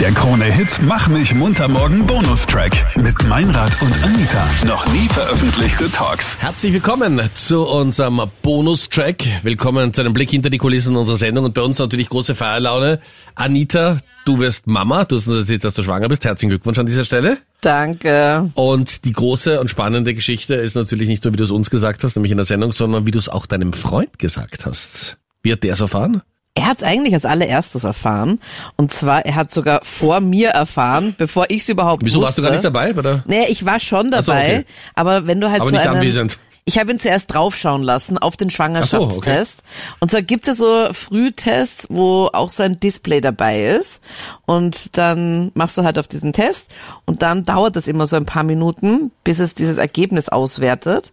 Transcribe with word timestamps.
Der 0.00 0.12
Krone-Hit 0.12 0.78
Mach 0.82 1.08
mich 1.08 1.34
munter 1.34 1.66
morgen 1.66 2.06
Bonustrack 2.06 2.96
mit 2.96 3.20
Meinrad 3.26 3.82
und 3.82 3.92
Anita. 4.04 4.48
Noch 4.64 4.86
nie 4.92 5.08
veröffentlichte 5.08 5.90
Talks. 5.90 6.38
Herzlich 6.38 6.72
willkommen 6.72 7.20
zu 7.34 7.66
unserem 7.66 8.22
Bonustrack. 8.42 9.24
Willkommen 9.42 9.92
zu 9.92 10.02
einem 10.02 10.12
Blick 10.12 10.30
hinter 10.30 10.50
die 10.50 10.58
Kulissen 10.58 10.94
unserer 10.94 11.16
Sendung 11.16 11.46
und 11.46 11.54
bei 11.54 11.62
uns 11.62 11.80
natürlich 11.80 12.08
große 12.10 12.36
Feierlaune. 12.36 13.00
Anita, 13.34 13.98
du 14.24 14.38
wirst 14.38 14.68
Mama. 14.68 15.04
Du 15.04 15.16
hast 15.16 15.26
uns 15.26 15.40
erzählt, 15.40 15.64
dass 15.64 15.74
du 15.74 15.82
schwanger 15.82 16.08
bist. 16.08 16.24
Herzlichen 16.24 16.50
Glückwunsch 16.50 16.78
an 16.78 16.86
dieser 16.86 17.04
Stelle. 17.04 17.38
Danke. 17.60 18.52
Und 18.54 19.04
die 19.04 19.12
große 19.12 19.58
und 19.58 19.68
spannende 19.68 20.14
Geschichte 20.14 20.54
ist 20.54 20.76
natürlich 20.76 21.08
nicht 21.08 21.24
nur, 21.24 21.32
wie 21.32 21.38
du 21.38 21.44
es 21.44 21.50
uns 21.50 21.70
gesagt 21.70 22.04
hast, 22.04 22.14
nämlich 22.14 22.30
in 22.30 22.38
der 22.38 22.46
Sendung, 22.46 22.70
sondern 22.70 23.04
wie 23.04 23.10
du 23.10 23.18
es 23.18 23.28
auch 23.28 23.46
deinem 23.46 23.72
Freund 23.72 24.16
gesagt 24.20 24.64
hast. 24.64 25.18
Wie 25.42 25.50
hat 25.50 25.64
der 25.64 25.72
es 25.72 25.80
erfahren? 25.80 26.22
Er 26.58 26.66
hat 26.66 26.78
es 26.78 26.82
eigentlich 26.82 27.14
als 27.14 27.24
allererstes 27.24 27.84
erfahren. 27.84 28.40
Und 28.76 28.92
zwar, 28.92 29.24
er 29.24 29.36
hat 29.36 29.52
sogar 29.52 29.80
vor 29.84 30.20
mir 30.20 30.48
erfahren, 30.50 31.14
bevor 31.16 31.46
ich 31.48 31.62
es 31.62 31.68
überhaupt 31.68 32.04
Wieso 32.04 32.18
wusste. 32.20 32.26
warst 32.26 32.38
du 32.38 32.42
gar 32.42 32.50
nicht 32.50 32.64
dabei? 32.64 32.94
Oder? 32.94 33.22
Nee, 33.26 33.44
ich 33.48 33.64
war 33.64 33.78
schon 33.78 34.10
dabei. 34.10 34.22
So, 34.22 34.32
okay. 34.32 34.64
Aber 34.94 35.26
wenn 35.28 35.40
du 35.40 35.48
halt 35.50 35.60
Aber 35.60 35.70
so 35.70 35.76
nicht 35.76 35.86
einen, 35.86 35.96
anwesend. 35.98 36.38
Ich 36.68 36.76
habe 36.76 36.92
ihn 36.92 37.00
zuerst 37.00 37.32
draufschauen 37.32 37.82
lassen 37.82 38.18
auf 38.18 38.36
den 38.36 38.50
Schwangerschaftstest. 38.50 39.62
Und 40.00 40.10
zwar 40.10 40.20
gibt 40.20 40.46
es 40.48 40.58
so 40.58 40.92
Frühtests, 40.92 41.86
wo 41.88 42.28
auch 42.30 42.50
so 42.50 42.62
ein 42.62 42.78
Display 42.78 43.22
dabei 43.22 43.68
ist. 43.68 44.02
Und 44.44 44.98
dann 44.98 45.50
machst 45.54 45.78
du 45.78 45.84
halt 45.84 45.98
auf 45.98 46.08
diesen 46.08 46.34
Test 46.34 46.68
und 47.06 47.22
dann 47.22 47.46
dauert 47.46 47.74
das 47.74 47.88
immer 47.88 48.06
so 48.06 48.16
ein 48.16 48.26
paar 48.26 48.42
Minuten, 48.42 49.12
bis 49.24 49.38
es 49.38 49.54
dieses 49.54 49.78
Ergebnis 49.78 50.28
auswertet. 50.28 51.10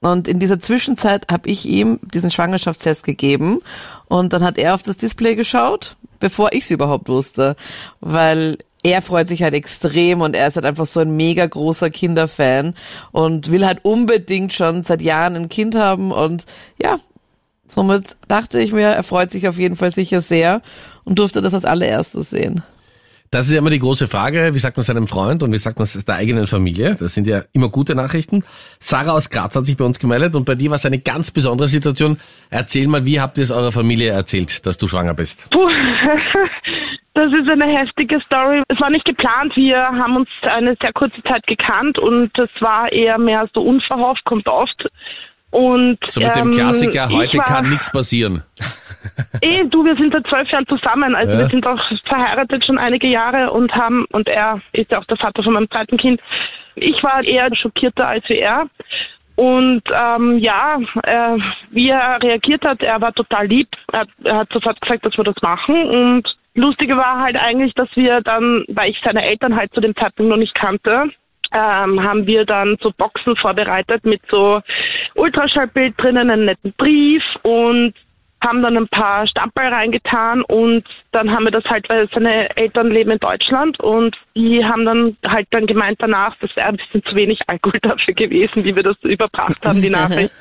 Und 0.00 0.28
in 0.28 0.40
dieser 0.40 0.60
Zwischenzeit 0.60 1.26
habe 1.30 1.48
ich 1.48 1.64
ihm 1.64 2.00
diesen 2.02 2.30
Schwangerschaftstest 2.30 3.02
gegeben 3.02 3.60
und 4.08 4.34
dann 4.34 4.44
hat 4.44 4.58
er 4.58 4.74
auf 4.74 4.82
das 4.82 4.98
Display 4.98 5.36
geschaut, 5.36 5.96
bevor 6.20 6.52
ich 6.52 6.64
es 6.64 6.70
überhaupt 6.70 7.08
wusste. 7.08 7.56
Weil 8.00 8.58
er 8.90 9.02
freut 9.02 9.28
sich 9.28 9.42
halt 9.42 9.54
extrem 9.54 10.20
und 10.20 10.36
er 10.36 10.48
ist 10.48 10.56
halt 10.56 10.66
einfach 10.66 10.86
so 10.86 11.00
ein 11.00 11.16
mega 11.16 11.46
großer 11.46 11.90
Kinderfan 11.90 12.74
und 13.12 13.50
will 13.50 13.66
halt 13.66 13.84
unbedingt 13.84 14.52
schon 14.52 14.84
seit 14.84 15.02
Jahren 15.02 15.36
ein 15.36 15.48
Kind 15.48 15.74
haben 15.74 16.12
und 16.12 16.46
ja, 16.82 16.98
somit 17.66 18.16
dachte 18.28 18.60
ich 18.60 18.72
mir, 18.72 18.88
er 18.88 19.02
freut 19.02 19.30
sich 19.30 19.48
auf 19.48 19.58
jeden 19.58 19.76
Fall 19.76 19.90
sicher 19.90 20.20
sehr 20.20 20.62
und 21.04 21.18
durfte 21.18 21.40
das 21.40 21.54
als 21.54 21.64
allererstes 21.64 22.30
sehen. 22.30 22.62
Das 23.30 23.44
ist 23.44 23.52
ja 23.52 23.58
immer 23.58 23.68
die 23.68 23.78
große 23.78 24.08
Frage, 24.08 24.54
wie 24.54 24.58
sagt 24.58 24.78
man 24.78 24.84
seinem 24.84 25.06
Freund 25.06 25.42
und 25.42 25.52
wie 25.52 25.58
sagt 25.58 25.78
man 25.78 25.84
es 25.84 26.02
der 26.02 26.14
eigenen 26.14 26.46
Familie? 26.46 26.96
Das 26.98 27.12
sind 27.12 27.26
ja 27.26 27.42
immer 27.52 27.68
gute 27.68 27.94
Nachrichten. 27.94 28.42
Sarah 28.78 29.12
aus 29.12 29.28
Graz 29.28 29.54
hat 29.54 29.66
sich 29.66 29.76
bei 29.76 29.84
uns 29.84 29.98
gemeldet 29.98 30.34
und 30.34 30.46
bei 30.46 30.54
dir 30.54 30.70
war 30.70 30.76
es 30.76 30.86
eine 30.86 30.98
ganz 30.98 31.30
besondere 31.30 31.68
Situation. 31.68 32.18
Erzähl 32.48 32.88
mal, 32.88 33.04
wie 33.04 33.20
habt 33.20 33.36
ihr 33.36 33.44
es 33.44 33.50
eurer 33.50 33.70
Familie 33.70 34.12
erzählt, 34.12 34.64
dass 34.64 34.78
du 34.78 34.88
schwanger 34.88 35.12
bist? 35.12 35.46
Puh, 35.50 35.58
das 37.18 37.32
ist 37.32 37.50
eine 37.50 37.66
heftige 37.66 38.20
Story. 38.20 38.62
Es 38.68 38.80
war 38.80 38.90
nicht 38.90 39.04
geplant. 39.04 39.54
Wir 39.56 39.82
haben 39.82 40.16
uns 40.16 40.28
eine 40.42 40.76
sehr 40.80 40.92
kurze 40.92 41.22
Zeit 41.24 41.46
gekannt 41.46 41.98
und 41.98 42.30
es 42.38 42.50
war 42.60 42.90
eher 42.92 43.18
mehr 43.18 43.48
so 43.54 43.60
unverhofft, 43.62 44.24
kommt 44.24 44.46
oft. 44.46 44.88
Und 45.50 45.98
So 46.04 46.20
mit 46.20 46.36
dem 46.36 46.46
ähm, 46.46 46.50
Klassiker, 46.52 47.06
ich 47.10 47.16
heute 47.16 47.38
war- 47.38 47.44
kann 47.44 47.68
nichts 47.68 47.90
passieren. 47.90 48.42
Eh, 49.40 49.64
du, 49.64 49.84
wir 49.84 49.94
sind 49.96 50.12
seit 50.12 50.26
zwölf 50.26 50.50
Jahren 50.50 50.66
zusammen. 50.66 51.14
Also 51.14 51.32
Ja. 51.32 51.38
wir 51.38 51.46
sind 51.46 51.66
auch 51.66 51.80
verheiratet 52.06 52.64
schon 52.64 52.78
einige 52.78 53.06
Jahre 53.06 53.50
und 53.52 53.72
haben, 53.72 54.04
und 54.12 54.28
er 54.28 54.60
ist 54.72 54.90
ja 54.90 54.98
auch 54.98 55.04
der 55.04 55.16
Vater 55.16 55.42
von 55.42 55.52
meinem 55.54 55.70
zweiten 55.70 55.96
Kind. 55.96 56.20
Ich 56.74 57.00
war 57.02 57.22
eher 57.24 57.48
schockierter 57.56 58.06
als 58.08 58.28
wie 58.28 58.38
er. 58.38 58.66
Und 59.36 59.82
ähm, 59.92 60.38
ja, 60.38 60.78
äh, 61.04 61.38
wie 61.70 61.88
er 61.90 62.20
reagiert 62.22 62.64
hat, 62.64 62.82
er 62.82 63.00
war 63.00 63.12
total 63.12 63.46
lieb. 63.46 63.68
Er, 63.92 64.06
er 64.24 64.36
hat 64.38 64.52
sofort 64.52 64.80
gesagt, 64.80 65.06
dass 65.06 65.16
wir 65.16 65.24
das 65.24 65.40
machen. 65.42 65.76
Und 65.88 66.28
lustige 66.54 66.96
war 66.96 67.20
halt 67.20 67.36
eigentlich, 67.36 67.74
dass 67.74 67.88
wir 67.94 68.20
dann, 68.20 68.64
weil 68.68 68.90
ich 68.90 69.00
seine 69.04 69.24
Eltern 69.24 69.56
halt 69.56 69.72
zu 69.72 69.80
dem 69.80 69.94
Zeitpunkt 69.94 70.30
noch 70.30 70.36
nicht 70.36 70.54
kannte, 70.54 71.10
ähm, 71.52 72.02
haben 72.02 72.26
wir 72.26 72.44
dann 72.44 72.76
so 72.80 72.92
Boxen 72.96 73.36
vorbereitet 73.36 74.04
mit 74.04 74.20
so 74.30 74.60
Ultraschallbild 75.14 75.94
drinnen, 75.96 76.30
einen 76.30 76.44
netten 76.44 76.74
Brief 76.76 77.22
und 77.42 77.94
haben 78.40 78.62
dann 78.62 78.76
ein 78.76 78.88
paar 78.88 79.26
Stamperl 79.26 79.72
reingetan 79.72 80.42
und 80.42 80.84
dann 81.10 81.30
haben 81.30 81.44
wir 81.44 81.50
das 81.50 81.64
halt, 81.64 81.88
weil 81.88 82.08
seine 82.12 82.56
Eltern 82.56 82.88
leben 82.90 83.10
in 83.10 83.18
Deutschland 83.18 83.80
und 83.80 84.16
die 84.36 84.64
haben 84.64 84.84
dann 84.84 85.16
halt 85.26 85.48
dann 85.50 85.66
gemeint 85.66 86.00
danach, 86.00 86.36
das 86.40 86.54
wäre 86.54 86.68
ein 86.68 86.76
bisschen 86.76 87.02
zu 87.02 87.16
wenig 87.16 87.40
Alkohol 87.48 87.80
dafür 87.82 88.14
gewesen, 88.14 88.64
wie 88.64 88.76
wir 88.76 88.84
das 88.84 88.96
überbracht 89.02 89.58
haben, 89.64 89.82
die 89.82 89.90
Nachricht. 89.90 90.32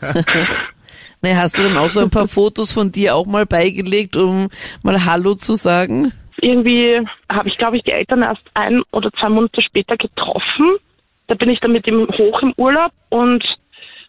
Nee, 1.22 1.34
hast 1.34 1.58
du 1.58 1.62
dann 1.64 1.76
auch 1.76 1.90
so 1.90 2.00
ein 2.00 2.10
paar 2.10 2.28
Fotos 2.28 2.72
von 2.72 2.92
dir 2.92 3.14
auch 3.14 3.26
mal 3.26 3.44
beigelegt, 3.44 4.16
um 4.16 4.48
mal 4.82 5.04
Hallo 5.04 5.34
zu 5.34 5.54
sagen? 5.54 6.12
Irgendwie 6.40 7.00
habe 7.30 7.48
ich, 7.48 7.58
glaube 7.58 7.76
ich, 7.76 7.82
die 7.82 7.92
Eltern 7.92 8.22
erst 8.22 8.42
ein 8.54 8.82
oder 8.92 9.12
zwei 9.12 9.28
Monate 9.28 9.60
später 9.60 9.96
getroffen. 9.98 10.76
Da 11.26 11.34
bin 11.34 11.50
ich 11.50 11.60
dann 11.60 11.72
mit 11.72 11.86
ihm 11.86 12.08
hoch 12.08 12.42
im 12.42 12.54
Urlaub 12.56 12.92
und 13.10 13.44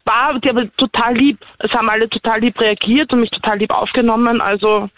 war 0.06 0.40
die 0.40 0.50
aber 0.50 0.74
total 0.78 1.16
lieb. 1.18 1.40
Es 1.60 1.72
haben 1.72 1.90
alle 1.90 2.10
total 2.10 2.40
lieb 2.40 2.60
reagiert 2.60 3.12
und 3.12 3.20
mich 3.20 3.30
total 3.32 3.60
lieb 3.60 3.72
aufgenommen. 3.72 4.40
Also 4.40 4.90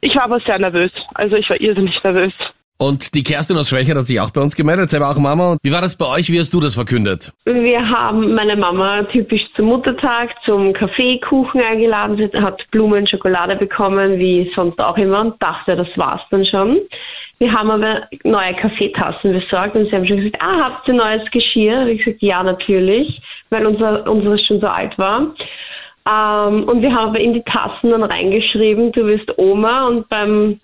ich 0.00 0.14
war 0.16 0.24
aber 0.24 0.40
sehr 0.40 0.58
nervös. 0.58 0.90
Also 1.14 1.36
ich 1.36 1.48
war 1.50 1.60
irrsinnig 1.60 2.02
nervös. 2.02 2.32
Und 2.80 3.16
die 3.16 3.24
Kerstin 3.24 3.56
aus 3.56 3.70
Schwächert 3.70 3.96
hat 3.96 4.06
sich 4.06 4.20
auch 4.20 4.30
bei 4.30 4.40
uns 4.40 4.54
gemeldet, 4.54 4.90
selber 4.90 5.10
auch 5.10 5.18
Mama. 5.18 5.56
Wie 5.64 5.72
war 5.72 5.80
das 5.80 5.98
bei 5.98 6.06
euch? 6.06 6.30
Wie 6.30 6.38
hast 6.38 6.54
du 6.54 6.60
das 6.60 6.76
verkündet? 6.76 7.32
Wir 7.44 7.80
haben 7.80 8.34
meine 8.34 8.54
Mama 8.54 9.02
typisch 9.10 9.42
zum 9.56 9.66
Muttertag 9.66 10.30
zum 10.44 10.72
Kaffeekuchen 10.72 11.60
eingeladen. 11.60 12.16
Sie 12.16 12.40
hat 12.40 12.62
Blumen, 12.70 13.08
Schokolade 13.08 13.56
bekommen, 13.56 14.20
wie 14.20 14.48
sonst 14.54 14.78
auch 14.78 14.96
immer, 14.96 15.22
und 15.22 15.42
dachte, 15.42 15.74
das 15.74 15.88
war's 15.96 16.20
dann 16.30 16.46
schon. 16.46 16.78
Wir 17.38 17.52
haben 17.52 17.70
aber 17.70 18.02
neue 18.22 18.54
Kaffeetassen 18.54 19.32
besorgt 19.32 19.74
und 19.74 19.86
sie 19.86 19.92
haben 19.96 20.06
schon 20.06 20.18
gesagt, 20.18 20.40
ah, 20.40 20.70
habt 20.70 20.86
ihr 20.86 20.94
neues 20.94 21.28
Geschirr? 21.32 21.80
Und 21.80 21.88
ich 21.88 22.04
gesagt, 22.04 22.22
ja, 22.22 22.44
natürlich, 22.44 23.20
weil 23.50 23.66
unser, 23.66 24.08
unseres 24.08 24.46
schon 24.46 24.60
so 24.60 24.68
alt 24.68 24.96
war. 24.98 25.34
Ähm, 26.08 26.62
und 26.64 26.80
wir 26.80 26.92
haben 26.92 27.08
aber 27.08 27.20
in 27.20 27.34
die 27.34 27.42
Tassen 27.42 27.90
dann 27.90 28.04
reingeschrieben, 28.04 28.92
du 28.92 29.04
wirst 29.06 29.36
Oma 29.36 29.88
und 29.88 30.08
beim 30.08 30.60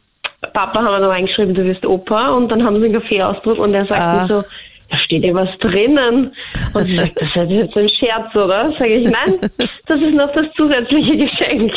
Papa 0.53 0.79
haben 0.79 0.85
wir 0.85 1.01
dann 1.01 1.11
reingeschrieben, 1.11 1.55
du 1.55 1.65
wirst 1.65 1.85
Opa 1.87 2.31
und 2.31 2.49
dann 2.49 2.65
haben 2.65 2.79
sie 2.81 2.87
einen 2.87 3.01
Kaffeeausdruck 3.01 3.59
und 3.59 3.75
er 3.75 3.87
sagt 3.87 4.01
Ach. 4.01 4.23
mir 4.23 4.29
so, 4.29 4.49
da 4.91 4.99
steht 5.05 5.25
ja 5.25 5.35
was 5.35 5.49
drinnen. 5.61 6.33
Und 6.73 6.85
sie 6.85 6.97
sagt, 6.97 7.21
das 7.21 7.29
ist 7.29 7.51
jetzt 7.51 7.77
ein 7.77 7.89
Scherz, 7.89 8.35
oder? 8.35 8.73
Sage 8.79 8.97
ich, 8.97 9.09
nein, 9.09 9.39
das 9.87 10.01
ist 10.01 10.15
noch 10.15 10.33
das 10.35 10.47
zusätzliche 10.57 11.17
Geschenk. 11.17 11.73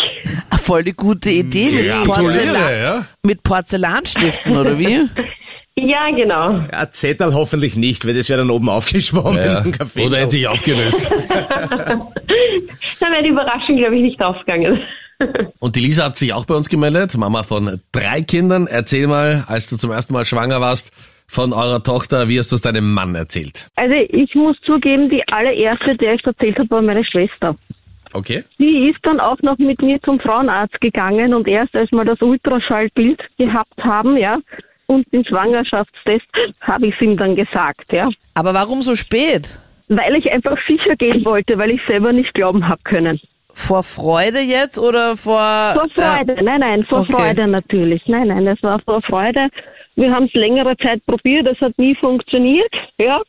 Voll 0.61 0.83
die 0.83 0.93
gute 0.93 1.29
Idee 1.29 1.71
mit, 1.71 2.05
Porzellan, 2.05 2.81
ja. 2.81 3.05
mit 3.23 3.43
Porzellanstiften, 3.43 4.57
oder 4.57 4.77
wie? 4.77 5.07
Ja, 5.79 6.09
genau. 6.09 6.65
Ja, 6.71 6.89
Zettel 6.89 7.35
hoffentlich 7.35 7.77
nicht, 7.77 8.05
weil 8.07 8.15
das 8.15 8.29
wäre 8.29 8.39
dann 8.39 8.49
oben 8.49 8.67
aufgeschwommen 8.67 9.37
ja. 9.37 9.59
im 9.59 9.71
Kaffee. 9.71 10.07
Oder 10.07 10.17
hätte 10.17 10.31
sich 10.31 10.47
aufgelöst. 10.47 11.11
Dann 12.99 13.11
wäre 13.11 13.23
die 13.23 13.29
Überraschung, 13.29 13.77
glaube 13.77 13.95
ich, 13.95 14.01
nicht 14.01 14.19
aufgegangen. 14.19 14.81
Und 15.59 15.75
die 15.75 15.79
Lisa 15.79 16.05
hat 16.05 16.17
sich 16.17 16.33
auch 16.33 16.45
bei 16.45 16.53
uns 16.53 16.69
gemeldet, 16.69 17.17
Mama 17.17 17.43
von 17.43 17.79
drei 17.91 18.21
Kindern. 18.21 18.67
Erzähl 18.67 19.07
mal, 19.07 19.43
als 19.47 19.69
du 19.69 19.77
zum 19.77 19.91
ersten 19.91 20.13
Mal 20.13 20.25
schwanger 20.25 20.61
warst, 20.61 20.91
von 21.27 21.51
eurer 21.53 21.83
Tochter, 21.83 22.29
wie 22.29 22.39
hast 22.39 22.51
du 22.51 22.55
es 22.55 22.61
deinem 22.61 22.93
Mann 22.93 23.13
erzählt? 23.15 23.69
Also 23.75 23.95
ich 23.95 24.33
muss 24.35 24.57
zugeben, 24.61 25.09
die 25.09 25.23
allererste, 25.27 25.95
der 25.97 26.13
ich 26.15 26.25
erzählt 26.25 26.57
habe, 26.57 26.69
war 26.69 26.81
meine 26.81 27.03
Schwester. 27.03 27.55
Okay? 28.13 28.43
Die 28.57 28.89
ist 28.89 28.99
dann 29.03 29.19
auch 29.19 29.39
noch 29.41 29.57
mit 29.57 29.81
mir 29.81 30.01
zum 30.01 30.19
Frauenarzt 30.19 30.79
gegangen 30.79 31.33
und 31.33 31.47
erst 31.47 31.75
als 31.75 31.91
wir 31.91 32.05
das 32.05 32.21
Ultraschallbild 32.21 33.21
gehabt 33.37 33.77
haben, 33.79 34.15
ja, 34.17 34.39
und 34.85 35.05
den 35.11 35.25
Schwangerschaftstest, 35.25 36.25
habe 36.61 36.87
ich 36.87 36.95
es 36.95 37.01
ihm 37.01 37.17
dann 37.17 37.35
gesagt, 37.35 37.91
ja. 37.91 38.09
Aber 38.33 38.53
warum 38.53 38.81
so 38.81 38.95
spät? 38.95 39.59
Weil 39.89 40.15
ich 40.15 40.31
einfach 40.31 40.57
sicher 40.65 40.95
gehen 40.95 41.25
wollte, 41.25 41.57
weil 41.57 41.71
ich 41.71 41.81
selber 41.87 42.13
nicht 42.13 42.33
glauben 42.33 42.67
habe 42.67 42.81
können. 42.83 43.19
Vor 43.57 43.83
Freude 43.83 44.39
jetzt 44.39 44.77
oder 44.77 45.17
vor... 45.17 45.41
Vor 45.73 45.89
Freude, 45.95 46.41
nein, 46.43 46.59
nein, 46.59 46.85
vor 46.85 46.99
okay. 46.99 47.11
Freude 47.11 47.47
natürlich. 47.47 48.01
Nein, 48.05 48.27
nein, 48.27 48.45
das 48.45 48.61
war 48.61 48.79
vor 48.85 49.01
Freude. 49.01 49.49
Wir 49.95 50.11
haben 50.11 50.25
es 50.25 50.33
längere 50.33 50.77
Zeit 50.77 51.03
probiert, 51.05 51.47
das 51.47 51.59
hat 51.59 51.77
nie 51.77 51.95
funktioniert, 51.95 52.71
ja. 52.99 53.19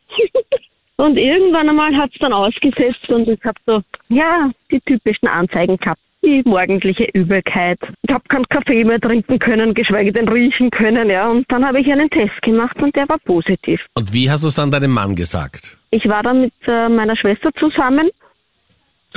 Und 0.96 1.16
irgendwann 1.16 1.68
einmal 1.68 1.96
hat 1.96 2.10
es 2.12 2.18
dann 2.20 2.32
ausgesetzt 2.32 3.08
und 3.08 3.28
ich 3.28 3.38
habe 3.44 3.58
so, 3.66 3.80
ja, 4.08 4.50
die 4.70 4.80
typischen 4.80 5.28
Anzeigen 5.28 5.76
gehabt. 5.76 6.00
Die 6.24 6.42
morgendliche 6.44 7.04
Übelkeit. 7.14 7.78
Ich 8.02 8.12
habe 8.12 8.24
keinen 8.28 8.48
Kaffee 8.48 8.82
mehr 8.82 9.00
trinken 9.00 9.38
können, 9.38 9.74
geschweige 9.74 10.12
denn 10.12 10.28
riechen 10.28 10.70
können, 10.70 11.08
ja. 11.08 11.30
Und 11.30 11.46
dann 11.50 11.64
habe 11.64 11.80
ich 11.80 11.90
einen 11.90 12.10
Test 12.10 12.42
gemacht 12.42 12.76
und 12.82 12.94
der 12.96 13.08
war 13.08 13.18
positiv. 13.18 13.80
Und 13.94 14.12
wie 14.12 14.28
hast 14.28 14.42
du 14.42 14.48
es 14.48 14.56
dann 14.56 14.72
deinem 14.72 14.90
Mann 14.90 15.14
gesagt? 15.14 15.78
Ich 15.92 16.06
war 16.08 16.24
dann 16.24 16.40
mit 16.42 16.52
äh, 16.66 16.88
meiner 16.88 17.16
Schwester 17.16 17.50
zusammen 17.58 18.10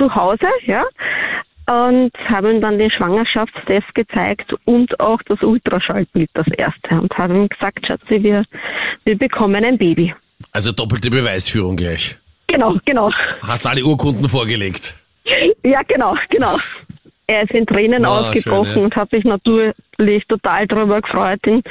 zu 0.02 0.14
Hause, 0.14 0.46
ja, 0.66 0.84
und 1.66 2.10
habe 2.28 2.50
ihm 2.52 2.60
dann 2.60 2.78
den 2.78 2.90
Schwangerschaftstest 2.90 3.94
gezeigt 3.94 4.52
und 4.64 4.98
auch 4.98 5.22
das 5.26 5.40
Ultraschallbild, 5.42 6.28
das 6.34 6.46
erste. 6.56 7.00
Und 7.00 7.16
habe 7.16 7.34
ihm 7.34 7.48
gesagt, 7.48 7.86
Schatzi, 7.86 8.22
wir, 8.22 8.44
wir 9.04 9.16
bekommen 9.16 9.64
ein 9.64 9.78
Baby. 9.78 10.12
Also 10.50 10.72
doppelte 10.72 11.08
Beweisführung 11.08 11.76
gleich. 11.76 12.18
Genau, 12.48 12.76
genau. 12.84 13.10
Hast 13.46 13.66
alle 13.66 13.84
Urkunden 13.84 14.28
vorgelegt. 14.28 14.96
Ja, 15.62 15.82
genau, 15.86 16.16
genau. 16.28 16.56
er 17.28 17.42
ist 17.44 17.52
in 17.52 17.64
Tränen 17.64 18.04
Ah, 18.04 18.20
ausgebrochen 18.30 18.72
schön, 18.72 18.78
ja. 18.78 18.84
und 18.84 18.96
hat 18.96 19.10
sich 19.10 19.24
natürlich 19.24 20.26
total 20.26 20.66
darüber 20.66 21.00
gefreut. 21.00 21.40
Den 21.46 21.62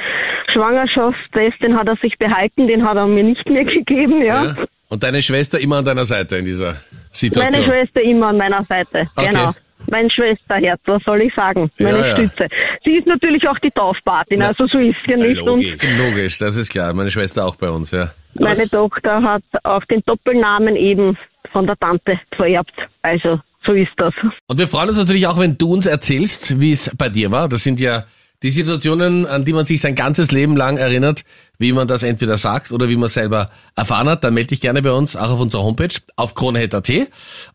Schwangerschaftstest, 0.52 1.62
den 1.62 1.76
hat 1.76 1.86
er 1.86 1.96
sich 1.96 2.18
behalten, 2.18 2.66
den 2.66 2.84
hat 2.84 2.96
er 2.96 3.06
mir 3.06 3.24
nicht 3.24 3.46
mehr 3.48 3.64
gegeben, 3.64 4.22
ja. 4.22 4.44
Ja. 4.44 4.54
Und 4.88 5.02
deine 5.02 5.22
Schwester 5.22 5.60
immer 5.60 5.76
an 5.76 5.84
deiner 5.84 6.04
Seite 6.06 6.38
in 6.38 6.44
dieser 6.44 6.76
Situation. 7.12 7.52
Meine 7.52 7.64
Schwester 7.84 8.00
immer 8.02 8.28
an 8.28 8.36
meiner 8.38 8.64
Seite, 8.68 9.08
Okay. 9.16 9.28
genau. 9.30 9.52
Mein 9.90 10.08
Schwesterherz, 10.10 10.80
was 10.86 11.02
soll 11.04 11.22
ich 11.22 11.34
sagen? 11.34 11.68
Meine 11.78 11.98
Ja, 11.98 12.06
ja. 12.06 12.14
Stütze. 12.16 12.46
Sie 12.84 12.92
ist 12.96 13.06
natürlich 13.06 13.46
auch 13.48 13.58
die 13.58 13.70
Taufpatin, 13.72 14.40
also 14.40 14.66
so 14.68 14.78
ist 14.78 14.96
ja 15.08 15.16
nicht. 15.16 15.40
Und 15.42 15.64
Logisch, 15.98 16.38
das 16.38 16.56
ist 16.56 16.70
klar. 16.70 16.92
Meine 16.94 17.10
Schwester 17.10 17.44
auch 17.44 17.56
bei 17.56 17.68
uns, 17.68 17.90
ja. 17.90 18.10
meine 18.34 18.50
Was- 18.58 18.70
Tochter 18.70 19.22
hat 19.22 19.42
auch 19.64 19.84
den 19.86 20.00
Doppelnamen 20.06 20.76
eben 20.76 21.18
von 21.50 21.66
der 21.66 21.76
Tante 21.76 22.18
vererbt. 22.36 22.72
Also 23.02 23.40
so 23.66 23.72
ist 23.72 23.90
das. 23.96 24.14
Und 24.46 24.58
wir 24.58 24.68
freuen 24.68 24.88
uns 24.88 24.98
natürlich 24.98 25.26
auch, 25.26 25.38
wenn 25.38 25.58
du 25.58 25.72
uns 25.74 25.86
erzählst, 25.86 26.60
wie 26.60 26.72
es 26.72 26.90
bei 26.96 27.08
dir 27.08 27.30
war. 27.32 27.48
Das 27.48 27.64
sind 27.64 27.80
ja 27.80 28.04
die 28.42 28.50
Situationen, 28.50 29.26
an 29.26 29.44
die 29.44 29.52
man 29.52 29.66
sich 29.66 29.80
sein 29.80 29.94
ganzes 29.94 30.30
Leben 30.32 30.56
lang 30.56 30.76
erinnert, 30.76 31.24
wie 31.58 31.72
man 31.72 31.86
das 31.86 32.02
entweder 32.02 32.36
sagt 32.38 32.72
oder 32.72 32.88
wie 32.88 32.96
man 32.96 33.04
es 33.06 33.14
selber 33.14 33.50
erfahren 33.76 34.08
hat. 34.08 34.24
Dann 34.24 34.34
melde 34.34 34.48
dich 34.48 34.60
gerne 34.60 34.82
bei 34.82 34.90
uns, 34.92 35.14
auch 35.16 35.30
auf 35.30 35.40
unserer 35.40 35.62
Homepage, 35.62 35.94
auf 36.16 36.34
kronehit.at. 36.34 36.90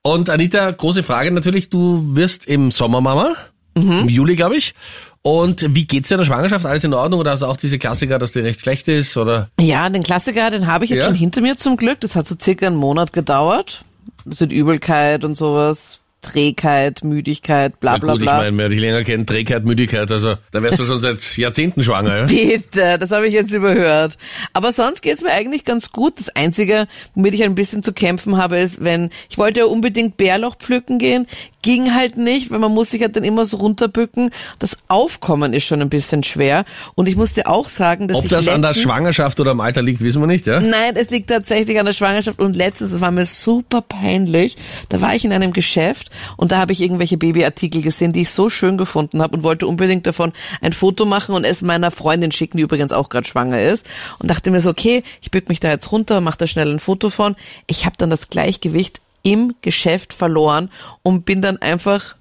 Und 0.01 0.29
Anita, 0.29 0.71
große 0.71 1.03
Frage 1.03 1.31
natürlich, 1.31 1.69
du 1.69 2.15
wirst 2.15 2.45
im 2.45 2.71
Sommer 2.71 3.01
Mama, 3.01 3.35
im 3.75 4.09
Juli, 4.09 4.35
glaube 4.35 4.55
ich. 4.55 4.73
Und 5.21 5.75
wie 5.75 5.85
geht's 5.85 6.07
dir 6.07 6.15
in 6.15 6.19
der 6.19 6.25
Schwangerschaft? 6.25 6.65
Alles 6.65 6.83
in 6.83 6.93
Ordnung 6.95 7.19
oder 7.19 7.31
hast 7.31 7.41
du 7.41 7.45
auch 7.45 7.57
diese 7.57 7.77
Klassiker, 7.77 8.17
dass 8.17 8.31
die 8.31 8.39
recht 8.39 8.61
schlecht 8.61 8.87
ist? 8.87 9.17
Oder 9.17 9.49
Ja, 9.59 9.87
den 9.89 10.01
Klassiker, 10.01 10.49
den 10.49 10.65
habe 10.67 10.85
ich 10.85 10.89
jetzt 10.89 10.99
Ja? 11.01 11.05
schon 11.05 11.15
hinter 11.15 11.41
mir 11.41 11.57
zum 11.57 11.77
Glück. 11.77 11.99
Das 11.99 12.15
hat 12.15 12.27
so 12.27 12.35
circa 12.41 12.65
einen 12.65 12.77
Monat 12.77 13.13
gedauert. 13.13 13.83
Das 14.25 14.39
sind 14.39 14.51
Übelkeit 14.51 15.23
und 15.25 15.35
sowas, 15.35 15.99
Trägheit, 16.21 17.03
Müdigkeit, 17.03 17.79
bla 17.79 17.97
bla 17.97 18.13
gut, 18.13 18.21
bla. 18.21 18.33
ich 18.33 18.43
meine, 18.45 18.57
wer 18.57 18.69
dich 18.69 18.81
länger 18.81 19.03
kennt, 19.03 19.29
Trägheit, 19.29 19.63
Müdigkeit, 19.63 20.11
also 20.11 20.35
da 20.51 20.63
wärst 20.63 20.79
du 20.79 20.85
schon 20.85 20.99
seit 20.99 21.37
Jahrzehnten 21.37 21.83
schwanger, 21.83 22.17
ja? 22.17 22.25
Bitte, 22.25 22.97
das 22.99 23.11
habe 23.11 23.27
ich 23.27 23.33
jetzt 23.33 23.53
überhört. 23.53 24.17
Aber 24.51 24.71
sonst 24.71 25.01
geht's 25.01 25.21
mir 25.21 25.31
eigentlich 25.31 25.63
ganz 25.63 25.91
gut. 25.91 26.19
Das 26.19 26.29
Einzige, 26.29 26.87
womit 27.15 27.33
ich 27.33 27.43
ein 27.43 27.55
bisschen 27.55 27.83
zu 27.83 27.93
kämpfen 27.93 28.35
habe, 28.35 28.57
ist, 28.57 28.83
wenn 28.83 29.09
ich 29.29 29.37
wollte 29.37 29.61
ja 29.61 29.65
unbedingt 29.67 30.17
Bärlauch 30.17 30.55
pflücken 30.57 30.97
gehen, 30.97 31.27
ging 31.61 31.93
halt 31.93 32.17
nicht, 32.17 32.51
weil 32.51 32.59
man 32.59 32.73
muss 32.73 32.91
sich 32.91 33.01
halt 33.01 33.15
dann 33.15 33.23
immer 33.23 33.45
so 33.45 33.57
runterbücken. 33.57 34.31
Das 34.59 34.77
Aufkommen 34.87 35.53
ist 35.53 35.65
schon 35.65 35.81
ein 35.81 35.89
bisschen 35.89 36.23
schwer. 36.23 36.65
Und 36.95 37.07
ich 37.07 37.15
muss 37.15 37.33
dir 37.33 37.47
auch 37.47 37.69
sagen, 37.69 38.07
dass 38.07 38.17
Ob 38.17 38.23
ich 38.25 38.29
das 38.29 38.47
an 38.47 38.61
der 38.61 38.73
Schwangerschaft 38.73 39.39
oder 39.39 39.51
am 39.51 39.59
Alter 39.59 39.81
liegt, 39.81 40.01
wissen 40.01 40.21
wir 40.21 40.27
nicht, 40.27 40.47
ja? 40.47 40.59
Nein, 40.59 40.95
es 40.95 41.09
liegt 41.09 41.29
tatsächlich 41.29 41.79
an 41.79 41.85
der 41.85 41.93
Schwangerschaft 41.93 42.39
und 42.39 42.55
letztens, 42.55 42.91
es 42.91 43.01
war 43.01 43.11
mir 43.11 43.25
super 43.25 43.81
peinlich, 43.81 44.57
da 44.89 45.01
war 45.01 45.15
ich 45.15 45.25
in 45.25 45.31
einem 45.31 45.53
Geschäft 45.53 46.09
und 46.35 46.51
da 46.51 46.59
habe 46.59 46.73
ich 46.73 46.81
irgendwelche 46.81 47.17
Babyartikel 47.17 47.81
gesehen, 47.81 48.13
die 48.13 48.21
ich 48.21 48.31
so 48.31 48.49
schön 48.49 48.77
gefunden 48.77 49.21
habe 49.21 49.37
und 49.37 49.43
wollte 49.43 49.67
unbedingt 49.67 50.07
davon 50.07 50.33
ein 50.61 50.73
Foto 50.73 51.05
machen 51.05 51.35
und 51.35 51.43
es 51.43 51.61
meiner 51.61 51.91
Freundin 51.91 52.31
schicken, 52.31 52.57
die 52.57 52.63
übrigens 52.63 52.91
auch 52.93 53.09
gerade 53.09 53.27
schwanger 53.27 53.61
ist 53.61 53.85
und 54.19 54.29
dachte 54.29 54.51
mir 54.51 54.61
so, 54.61 54.69
okay, 54.69 55.03
ich 55.21 55.31
bück 55.31 55.49
mich 55.49 55.59
da 55.59 55.69
jetzt 55.69 55.91
runter, 55.91 56.21
mach 56.21 56.35
da 56.35 56.47
schnell 56.47 56.71
ein 56.71 56.79
Foto 56.79 57.09
von. 57.09 57.35
Ich 57.67 57.85
habe 57.85 57.95
dann 57.97 58.09
das 58.09 58.29
Gleichgewicht 58.29 59.01
im 59.23 59.55
Geschäft 59.61 60.13
verloren 60.13 60.69
und 61.03 61.25
bin 61.25 61.41
dann 61.41 61.57
einfach 61.57 62.15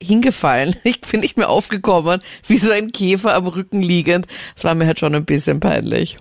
hingefallen. 0.00 0.76
Ich 0.84 1.00
bin 1.00 1.20
nicht 1.20 1.36
mehr 1.36 1.48
aufgekommen, 1.48 2.22
wie 2.46 2.58
so 2.58 2.70
ein 2.70 2.92
Käfer 2.92 3.34
am 3.34 3.46
Rücken 3.46 3.82
liegend. 3.82 4.26
Das 4.54 4.64
war 4.64 4.74
mir 4.74 4.86
halt 4.86 4.98
schon 4.98 5.14
ein 5.14 5.24
bisschen 5.24 5.60
peinlich. 5.60 6.16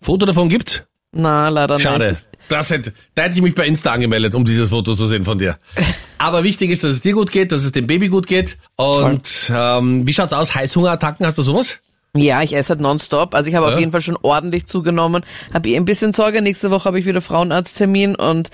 Foto 0.00 0.26
davon 0.26 0.48
gibt's? 0.48 0.82
Na, 1.12 1.48
leider 1.48 1.78
Schade. 1.78 2.08
nicht. 2.10 2.28
Das 2.48 2.70
hätte, 2.70 2.92
da 3.14 3.22
hätte 3.22 3.36
ich 3.36 3.42
mich 3.42 3.54
bei 3.54 3.66
Insta 3.66 3.92
angemeldet, 3.92 4.34
um 4.34 4.44
dieses 4.44 4.70
Foto 4.70 4.94
zu 4.94 5.06
sehen 5.06 5.24
von 5.24 5.38
dir. 5.38 5.58
Aber 6.18 6.44
wichtig 6.44 6.70
ist, 6.70 6.84
dass 6.84 6.92
es 6.92 7.00
dir 7.00 7.12
gut 7.12 7.30
geht, 7.30 7.52
dass 7.52 7.64
es 7.64 7.72
dem 7.72 7.86
Baby 7.86 8.08
gut 8.08 8.26
geht. 8.26 8.58
Und 8.76 9.50
ähm, 9.50 10.06
wie 10.06 10.14
schaut's 10.14 10.32
aus? 10.32 10.54
Heißhungerattacken, 10.54 11.26
hast 11.26 11.38
du 11.38 11.42
sowas? 11.42 11.78
Ja, 12.16 12.42
ich 12.42 12.54
esse 12.54 12.70
halt 12.70 12.80
nonstop. 12.80 13.34
Also 13.34 13.48
ich 13.50 13.56
habe 13.56 13.66
Ja. 13.66 13.72
auf 13.74 13.80
jeden 13.80 13.90
Fall 13.90 14.00
schon 14.00 14.16
ordentlich 14.22 14.66
zugenommen. 14.66 15.24
Habe 15.52 15.68
eh 15.70 15.76
ein 15.76 15.84
bisschen 15.84 16.12
Sorge. 16.12 16.42
Nächste 16.42 16.70
Woche 16.70 16.84
habe 16.84 16.98
ich 17.00 17.06
wieder 17.06 17.20
Frauenarzttermin 17.20 18.14
und 18.14 18.50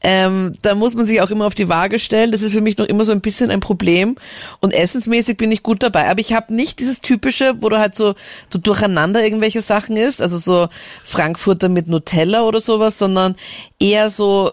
ähm, 0.00 0.54
da 0.62 0.74
muss 0.74 0.94
man 0.94 1.04
sich 1.04 1.20
auch 1.20 1.30
immer 1.30 1.44
auf 1.46 1.54
die 1.54 1.68
Waage 1.68 1.98
stellen. 1.98 2.32
Das 2.32 2.40
ist 2.40 2.52
für 2.52 2.62
mich 2.62 2.78
noch 2.78 2.86
immer 2.86 3.04
so 3.04 3.12
ein 3.12 3.20
bisschen 3.20 3.50
ein 3.50 3.60
Problem. 3.60 4.16
Und 4.60 4.72
essensmäßig 4.72 5.36
bin 5.36 5.52
ich 5.52 5.62
gut 5.62 5.82
dabei. 5.82 6.08
Aber 6.10 6.20
ich 6.20 6.32
habe 6.32 6.54
nicht 6.54 6.78
dieses 6.80 7.00
typische, 7.02 7.54
wo 7.60 7.68
du 7.68 7.78
halt 7.78 7.94
so, 7.96 8.14
so 8.50 8.58
durcheinander 8.58 9.22
irgendwelche 9.22 9.60
Sachen 9.60 9.98
isst. 9.98 10.22
Also 10.22 10.38
so 10.38 10.68
Frankfurter 11.04 11.68
mit 11.68 11.88
Nutella 11.88 12.42
oder 12.44 12.60
sowas, 12.60 12.98
sondern 12.98 13.36
eher 13.78 14.08
so 14.08 14.52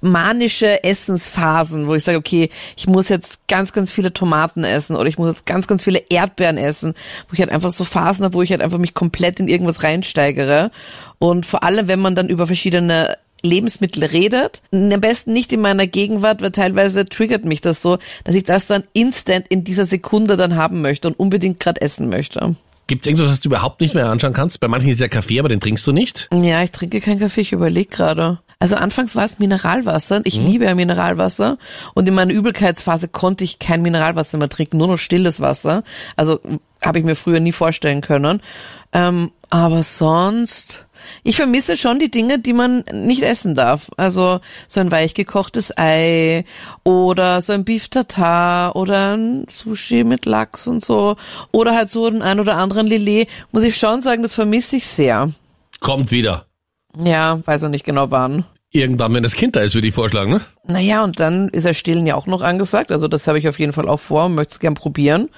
manische 0.00 0.82
Essensphasen, 0.84 1.86
wo 1.86 1.94
ich 1.94 2.04
sage, 2.04 2.18
okay, 2.18 2.50
ich 2.76 2.86
muss 2.86 3.08
jetzt 3.08 3.46
ganz, 3.48 3.72
ganz 3.72 3.92
viele 3.92 4.12
Tomaten 4.12 4.64
essen 4.64 4.96
oder 4.96 5.08
ich 5.08 5.18
muss 5.18 5.30
jetzt 5.30 5.46
ganz, 5.46 5.66
ganz 5.66 5.84
viele 5.84 6.02
Erdbeeren 6.08 6.58
essen, 6.58 6.94
wo 7.28 7.34
ich 7.34 7.40
halt 7.40 7.50
einfach 7.50 7.70
so 7.70 7.84
Phasen 7.84 8.24
habe, 8.24 8.34
wo 8.34 8.42
ich 8.42 8.50
halt 8.50 8.60
einfach 8.60 8.78
mich 8.78 8.94
komplett 8.94 9.40
in 9.40 9.48
irgendwas 9.48 9.82
reinsteigere. 9.82 10.70
Und 11.18 11.46
vor 11.46 11.62
allem, 11.62 11.88
wenn 11.88 12.00
man 12.00 12.14
dann 12.14 12.28
über 12.28 12.46
verschiedene 12.46 13.16
Lebensmittel 13.42 14.04
redet, 14.04 14.62
am 14.72 15.00
besten 15.00 15.32
nicht 15.32 15.52
in 15.52 15.60
meiner 15.60 15.86
Gegenwart, 15.86 16.42
weil 16.42 16.52
teilweise 16.52 17.04
triggert 17.04 17.44
mich 17.44 17.60
das 17.60 17.82
so, 17.82 17.98
dass 18.24 18.34
ich 18.34 18.44
das 18.44 18.66
dann 18.66 18.84
instant 18.92 19.46
in 19.48 19.64
dieser 19.64 19.84
Sekunde 19.84 20.36
dann 20.36 20.56
haben 20.56 20.80
möchte 20.80 21.08
und 21.08 21.18
unbedingt 21.18 21.60
gerade 21.60 21.80
essen 21.80 22.08
möchte. 22.08 22.56
Gibt's 22.86 23.06
irgendwas, 23.06 23.30
was 23.30 23.40
du 23.40 23.48
überhaupt 23.48 23.80
nicht 23.80 23.94
mehr 23.94 24.06
anschauen 24.06 24.32
kannst? 24.32 24.60
Bei 24.60 24.68
manchen 24.68 24.90
ist 24.90 25.00
ja 25.00 25.08
Kaffee, 25.08 25.38
aber 25.38 25.48
den 25.48 25.60
trinkst 25.60 25.86
du 25.86 25.92
nicht. 25.92 26.28
Ja, 26.32 26.62
ich 26.62 26.72
trinke 26.72 27.00
keinen 27.00 27.20
Kaffee, 27.20 27.40
ich 27.42 27.52
überlege 27.52 27.88
gerade. 27.88 28.40
Also 28.62 28.76
anfangs 28.76 29.16
war 29.16 29.24
es 29.24 29.40
Mineralwasser. 29.40 30.20
Ich 30.22 30.36
liebe 30.36 30.66
ja 30.66 30.76
Mineralwasser. 30.76 31.58
Und 31.94 32.06
in 32.06 32.14
meiner 32.14 32.32
Übelkeitsphase 32.32 33.08
konnte 33.08 33.42
ich 33.42 33.58
kein 33.58 33.82
Mineralwasser 33.82 34.38
mehr 34.38 34.48
trinken, 34.48 34.76
nur 34.76 34.86
noch 34.86 34.98
stilles 34.98 35.40
Wasser. 35.40 35.82
Also 36.14 36.38
habe 36.80 37.00
ich 37.00 37.04
mir 37.04 37.16
früher 37.16 37.40
nie 37.40 37.50
vorstellen 37.50 38.02
können. 38.02 38.40
Ähm, 38.92 39.32
aber 39.50 39.82
sonst, 39.82 40.86
ich 41.24 41.34
vermisse 41.34 41.76
schon 41.76 41.98
die 41.98 42.08
Dinge, 42.08 42.38
die 42.38 42.52
man 42.52 42.84
nicht 42.92 43.24
essen 43.24 43.56
darf. 43.56 43.90
Also 43.96 44.38
so 44.68 44.78
ein 44.78 44.92
weich 44.92 45.14
gekochtes 45.14 45.76
Ei 45.76 46.44
oder 46.84 47.40
so 47.40 47.52
ein 47.52 47.64
Beef 47.64 47.88
Tartar 47.88 48.76
oder 48.76 49.16
ein 49.16 49.44
Sushi 49.50 50.04
mit 50.04 50.24
Lachs 50.24 50.68
und 50.68 50.84
so. 50.84 51.16
Oder 51.50 51.74
halt 51.74 51.90
so 51.90 52.08
den 52.08 52.22
ein 52.22 52.38
oder 52.38 52.58
anderen 52.58 52.86
Lillet. 52.86 53.28
Muss 53.50 53.64
ich 53.64 53.76
schon 53.76 54.02
sagen, 54.02 54.22
das 54.22 54.34
vermisse 54.34 54.76
ich 54.76 54.86
sehr. 54.86 55.32
Kommt 55.80 56.12
wieder. 56.12 56.46
Ja, 56.96 57.40
weiß 57.44 57.62
noch 57.62 57.68
nicht 57.70 57.84
genau 57.84 58.10
wann. 58.12 58.44
Irgendwann, 58.72 59.12
wenn 59.12 59.22
das 59.22 59.34
Kind 59.34 59.54
da 59.54 59.60
ist, 59.60 59.74
würde 59.74 59.88
ich 59.88 59.94
vorschlagen, 59.94 60.32
ne? 60.32 60.40
Naja, 60.66 61.04
und 61.04 61.20
dann 61.20 61.48
ist 61.48 61.66
er 61.66 61.74
Stillen 61.74 62.06
ja 62.06 62.14
auch 62.14 62.26
noch 62.26 62.40
angesagt. 62.40 62.90
Also 62.90 63.06
das 63.06 63.28
habe 63.28 63.38
ich 63.38 63.46
auf 63.46 63.58
jeden 63.58 63.74
Fall 63.74 63.86
auch 63.86 64.00
vor 64.00 64.24
und 64.26 64.34
möchte 64.34 64.52
es 64.52 64.60
gern 64.60 64.74
probieren. 64.74 65.28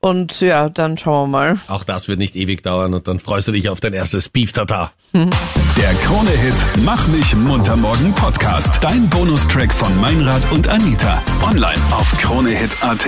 Und 0.00 0.40
ja, 0.40 0.68
dann 0.68 0.98
schauen 0.98 1.30
wir 1.30 1.38
mal. 1.38 1.58
Auch 1.68 1.84
das 1.84 2.08
wird 2.08 2.18
nicht 2.18 2.36
ewig 2.36 2.62
dauern 2.62 2.94
und 2.94 3.08
dann 3.08 3.18
freust 3.18 3.48
du 3.48 3.52
dich 3.52 3.68
auf 3.68 3.80
dein 3.80 3.92
erstes 3.92 4.28
Beef 4.28 4.52
Tartar. 4.52 4.92
Der 5.14 5.94
Krone-Hit 6.04 6.84
Mach 6.84 7.06
mich 7.08 7.34
munter 7.34 7.76
morgen 7.76 8.12
Podcast. 8.14 8.78
Dein 8.82 9.08
Bonustrack 9.08 9.72
von 9.72 9.98
Meinrad 10.00 10.50
und 10.52 10.68
Anita. 10.68 11.22
Online 11.42 11.80
auf 11.92 12.10
kronehit.at. 12.18 13.06